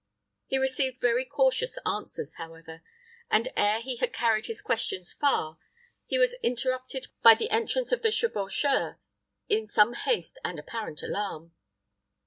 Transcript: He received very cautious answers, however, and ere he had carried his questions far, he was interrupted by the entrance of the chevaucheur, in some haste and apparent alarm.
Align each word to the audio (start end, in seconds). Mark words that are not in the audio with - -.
He 0.47 0.57
received 0.57 0.99
very 0.99 1.25
cautious 1.25 1.77
answers, 1.85 2.33
however, 2.37 2.81
and 3.29 3.53
ere 3.55 3.79
he 3.81 3.97
had 3.97 4.11
carried 4.11 4.47
his 4.47 4.59
questions 4.59 5.13
far, 5.13 5.59
he 6.07 6.17
was 6.17 6.33
interrupted 6.41 7.09
by 7.21 7.35
the 7.35 7.51
entrance 7.51 7.91
of 7.91 8.01
the 8.01 8.09
chevaucheur, 8.09 8.97
in 9.47 9.67
some 9.67 9.93
haste 9.93 10.39
and 10.43 10.57
apparent 10.57 11.03
alarm. 11.03 11.53